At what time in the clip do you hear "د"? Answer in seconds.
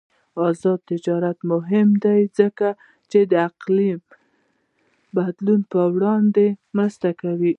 3.31-3.33